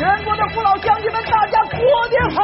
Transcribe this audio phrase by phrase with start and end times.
[0.00, 2.42] 全国的父老乡亲们，大家过年好！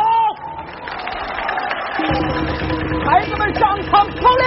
[3.06, 4.44] 孩子们上场操练。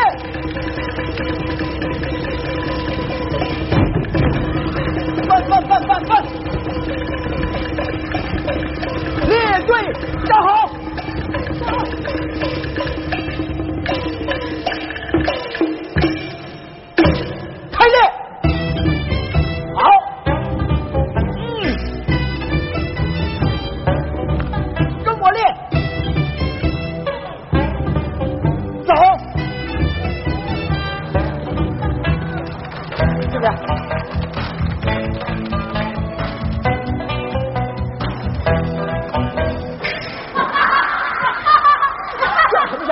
[5.28, 6.24] 慢慢慢慢慢，
[9.28, 9.72] 列队
[10.28, 10.59] 站好。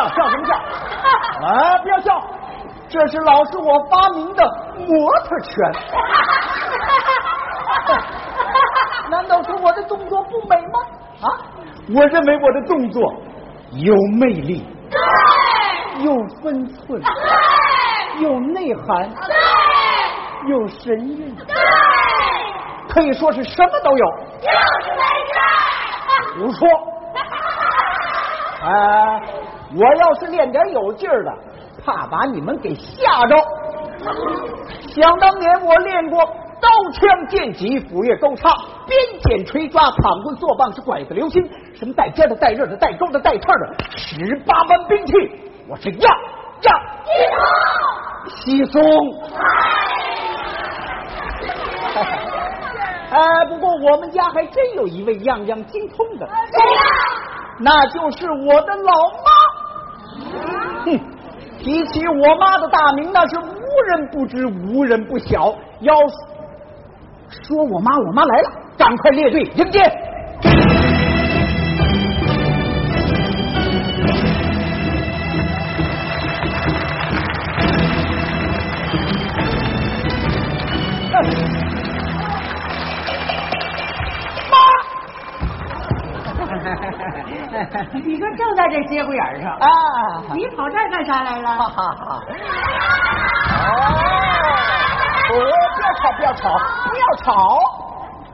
[0.09, 0.55] 笑什么笑？
[1.47, 2.21] 啊，不要笑，
[2.89, 4.43] 这是老师我发明的
[4.87, 5.53] 模特拳。
[9.09, 10.79] 难道说我的动作不美吗？
[11.21, 11.27] 啊，
[11.95, 13.01] 我认为我的动作
[13.71, 14.99] 有魅力，对，
[16.03, 21.55] 有分寸，对，有内涵，对，有神韵，对，
[22.89, 24.05] 可以说是什么都有。
[24.41, 25.39] 就是没事。
[26.39, 26.67] 胡说！
[28.67, 28.69] 啊，
[29.75, 31.31] 我要是练点有劲儿的，
[31.85, 33.35] 怕把你们给吓着。
[34.87, 36.23] 想当年我练过
[36.61, 38.49] 刀枪剑戟斧钺钩叉
[38.87, 41.43] 鞭锏锤抓躺棍坐棒是拐子流星，
[41.73, 45.13] 什么带尖的带刃的带钩的带刺的十八般兵器，
[45.67, 46.15] 我是样
[46.61, 46.79] 样
[48.29, 48.81] 稀松。
[53.09, 56.81] 哎，不过我们家还真有一位样样精通的，谁呀？
[57.59, 58.93] 那就是我的老
[59.25, 59.26] 妈。
[60.89, 60.99] 哼，
[61.59, 65.53] 提起我妈的大名，那是无人不知，无人不晓。
[65.81, 65.93] 要
[67.29, 69.81] 说我妈，我妈来了，赶快列队迎接。
[88.05, 89.67] 你说正在这节骨眼上，啊，
[90.33, 91.57] 你跑这儿干啥来了？
[91.57, 92.21] 哈哈！
[95.29, 95.33] 哦，不
[95.83, 96.57] 要吵，不要吵，
[96.89, 97.59] 不要吵，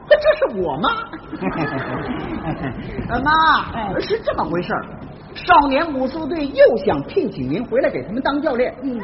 [0.08, 0.88] 这是我妈。
[3.10, 3.30] 呃 妈，
[4.00, 4.84] 是这么回事儿。
[5.34, 8.72] 少年武术队又想聘请您回来给他们当教练。
[8.82, 8.98] 嗯，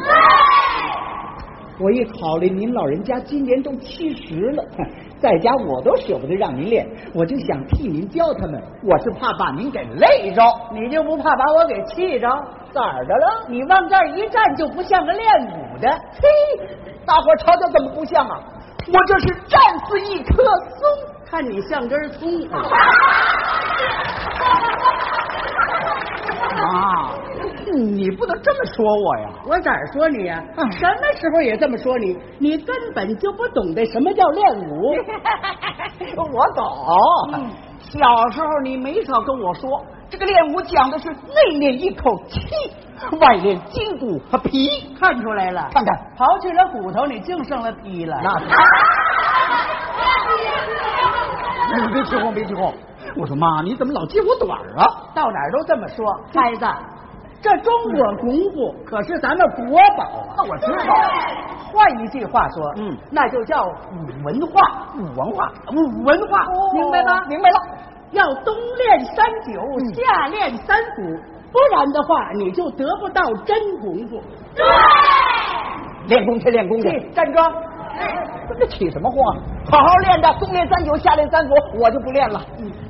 [1.81, 4.65] 我一考虑您老人家今年都七十了，
[5.21, 8.61] 在家我都舍不得让您练，我就想替您教他们。
[8.83, 10.43] 我是怕把您给累着。
[10.73, 12.27] 你就不怕把我给气着？
[12.73, 13.45] 咋的了？
[13.49, 15.91] 你往这儿一站，就不像个练武的。
[15.91, 16.23] 嘿，
[17.05, 18.41] 大伙儿瞧瞧怎么不像啊？
[18.89, 21.11] 我这是战似一棵松。
[21.31, 22.29] 看你像根葱。
[27.81, 29.31] 你不能这么说我呀！
[29.47, 32.17] 我咋说你呀、嗯什么时候也这么说你？
[32.39, 34.95] 你根本就不懂得什么叫练武。
[36.17, 36.65] 我懂。
[37.35, 37.99] 嗯小
[38.29, 42.39] 时候你没少跟我说，这个练武讲的是内练一口气，
[43.19, 44.95] 外练筋骨和皮。
[45.01, 48.21] 看出来了，看看，刨去了骨头，你净剩了皮了。
[48.23, 48.39] 那
[51.87, 52.73] 你别起哄，别起哄。
[53.17, 54.87] 我说妈，你怎么老揭我短啊？
[55.15, 56.67] 到哪儿都这么说，孩子，
[57.43, 60.35] 这中国功夫可是咱们国宝啊！
[60.37, 60.95] 那我知道。
[61.73, 64.61] 换一句话说，嗯那就叫武文化，
[64.99, 67.25] 武文化，武文化，明白吗？
[67.29, 67.57] 明白了。
[68.11, 71.03] 要冬练三九，嗯下练三伏，
[71.53, 74.21] 不然的话，你就得不到真功夫。
[74.55, 74.67] 对，
[76.09, 76.91] 练功去，练功去。
[76.91, 77.51] 去站桩。
[78.59, 79.37] 这起什么哄啊？
[79.71, 82.41] 好好练着，冬练三九，夏练三伏，我就不练了。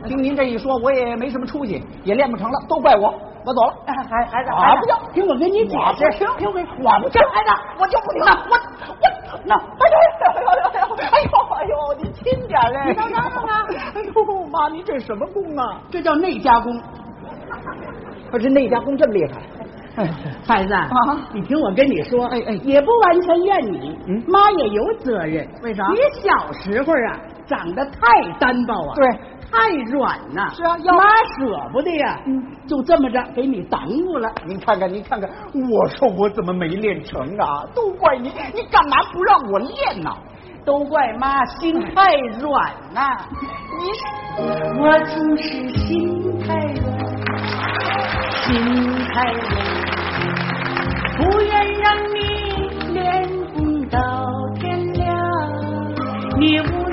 [0.06, 3.12] 听您这一说，我也没什么出息，也练不成了，都怪我，
[3.44, 3.74] 我走了。
[3.86, 12.88] 哎孩孩子，啊孩子不要听我跟你解释，行听听我我不听，孩子，我就不听了，我我那哎呦哎呦哎呦哎呦哎呦，你轻点嘞！
[12.88, 13.50] 你等等等等
[13.94, 15.80] 哎呦妈，你这什么功啊？
[15.90, 16.80] 这叫内家功。
[18.30, 19.40] 可是内家功这么厉害？
[19.96, 20.08] 哎，
[20.46, 20.88] 孩子啊
[21.32, 25.46] 你听我跟你说，哎哎也不完全怨你，嗯妈也有责任。
[25.62, 29.08] 为啥你小时候啊，长得太单薄啊，对，
[29.50, 31.04] 太软呐、是啊要妈
[31.36, 34.30] 舍不得呀，嗯就这么着给你耽误了。
[34.46, 37.66] 您看看，您看看，我说我怎么没练成啊？
[37.74, 40.10] 都怪你，你干嘛不让我练呢？
[40.64, 43.16] 都怪妈心太软呐、
[44.38, 44.40] 你
[44.78, 46.84] 我总是心太软，
[48.30, 48.62] 心
[49.12, 49.42] 太软，
[51.16, 51.50] 不愿
[51.80, 52.18] 让你
[52.92, 53.98] 练功到
[54.56, 55.08] 天亮，
[56.38, 56.89] 你无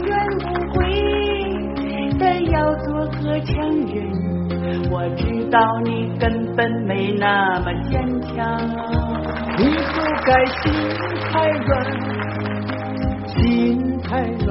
[3.42, 3.56] 强
[3.88, 8.36] 人，我知道你根本没那么坚强。
[9.57, 10.72] 你不该心
[11.31, 11.72] 太软，
[13.28, 14.48] 心太软，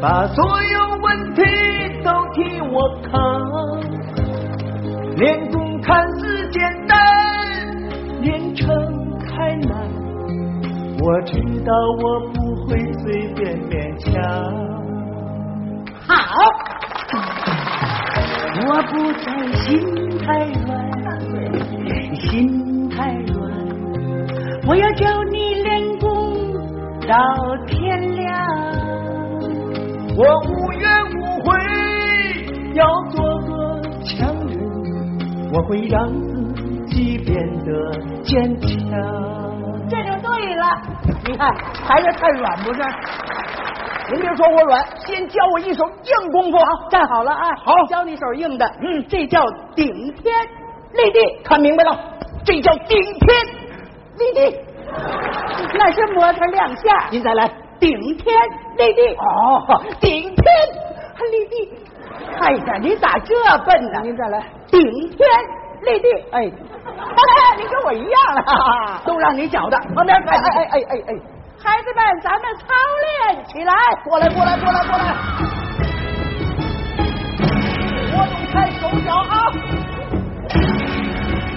[0.00, 1.42] 把所有问题
[2.04, 2.74] 都替我
[3.10, 3.10] 扛。
[5.16, 6.96] 练功看似简单，
[8.22, 8.66] 练成
[9.20, 9.76] 太难。
[11.00, 11.72] 我知道
[12.02, 14.77] 我不会随便勉强。
[18.78, 19.26] 我不再
[19.64, 19.82] 心
[20.20, 20.70] 太软，
[22.14, 23.36] 心太软，
[24.68, 26.06] 我要教你练功
[27.08, 27.16] 到
[27.66, 28.38] 天亮。
[30.16, 31.58] 我无怨无悔，
[32.74, 34.56] 要做个强人，
[35.52, 36.08] 我会让
[36.86, 37.34] 自己变
[37.64, 37.90] 得
[38.22, 38.70] 坚强。
[39.90, 40.62] 这就对了，
[41.26, 41.52] 你看
[41.84, 42.80] 还是太软不是？
[44.10, 46.58] 您别说我软，先教我一手硬功夫。
[46.58, 47.44] 好，站好了啊！
[47.56, 48.66] 好教你手硬的。
[48.80, 49.44] 嗯这叫
[49.74, 50.34] 顶天
[50.94, 51.98] 立地，看明白了，
[52.44, 53.36] 这叫顶天
[54.16, 54.58] 立地。
[55.74, 56.96] 那是模特亮相。
[57.10, 57.50] 您再来。
[57.78, 58.34] 顶天
[58.76, 60.36] 立地，哦，顶天
[61.30, 61.78] 立地。
[62.40, 63.34] 哎呀，你咋这
[63.64, 64.00] 笨呢？
[64.02, 64.42] 您再来。
[64.68, 65.28] 顶天
[65.82, 69.78] 立地，哎，哎，你跟我一样了，都让你搅的。
[69.94, 71.14] 旁边，哎哎哎哎哎哎，
[71.60, 72.66] 孩子们，咱们操
[73.02, 73.74] 练起来！
[74.04, 75.14] 过来过来过来过来，
[78.12, 79.50] 活动开手脚啊，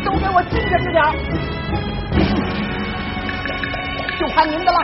[0.04, 1.04] 都给我精神着点，
[4.20, 4.78] 就看您的了。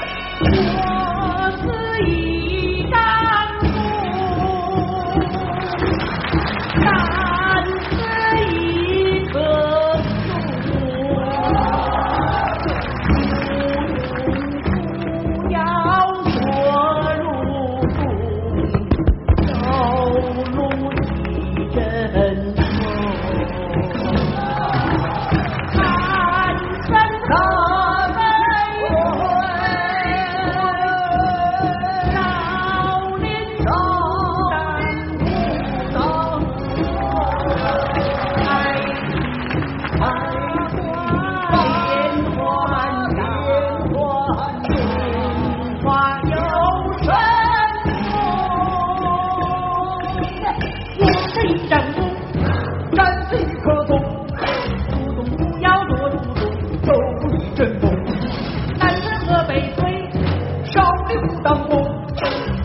[61.44, 61.86] 当功，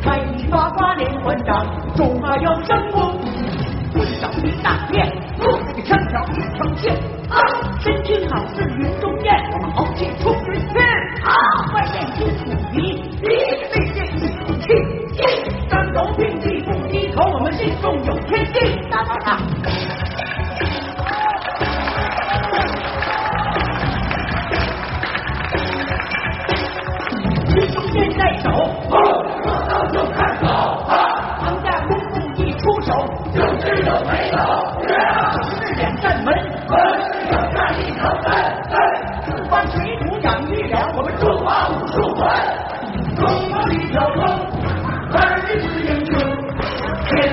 [0.03, 1.65] 开你发发连环掌，
[1.95, 3.21] 中华有神功，
[3.93, 6.95] 棍上一大片，这个枪挑一成线，
[7.31, 7.39] 啊，
[7.81, 8.65] 身轻好似